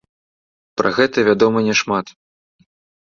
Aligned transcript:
Пра 0.81 0.93
гэта 0.97 1.25
вядома 1.29 1.59
няшмат. 1.71 2.05